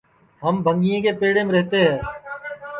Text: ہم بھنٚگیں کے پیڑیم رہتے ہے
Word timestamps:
ہم 0.43 0.55
بھنٚگیں 0.65 1.01
کے 1.05 1.11
پیڑیم 1.19 1.49
رہتے 1.55 1.77
ہے 1.87 1.95